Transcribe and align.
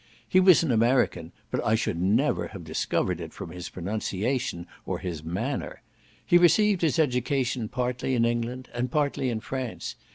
He 0.27 0.39
was 0.39 0.63
an 0.63 0.71
American, 0.71 1.31
but 1.51 1.63
I 1.63 1.75
should 1.75 2.01
never 2.01 2.47
have 2.47 2.63
discovered 2.63 3.21
it 3.21 3.33
from 3.33 3.51
his 3.51 3.69
pronunciation 3.69 4.65
or 4.83 4.99
manner. 5.23 5.83
He 6.25 6.39
received 6.39 6.81
his 6.81 6.97
education 6.97 7.69
partly 7.69 8.15
in 8.15 8.25
England, 8.25 8.67
and 8.73 8.89
partly 8.89 9.29
in 9.29 9.41
France. 9.41 9.95